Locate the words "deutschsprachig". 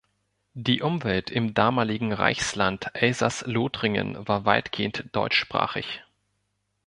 5.11-6.03